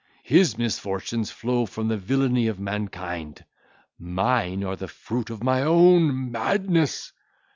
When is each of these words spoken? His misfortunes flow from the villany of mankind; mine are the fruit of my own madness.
His 0.23 0.57
misfortunes 0.57 1.29
flow 1.29 1.67
from 1.67 1.87
the 1.87 1.95
villany 1.95 2.47
of 2.47 2.59
mankind; 2.59 3.45
mine 3.99 4.63
are 4.63 4.75
the 4.75 4.87
fruit 4.87 5.29
of 5.29 5.43
my 5.43 5.61
own 5.61 6.31
madness. 6.31 7.13